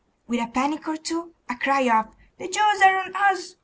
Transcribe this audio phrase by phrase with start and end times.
[0.25, 3.53] With a panic or two, a cry of 'The Jews are on us!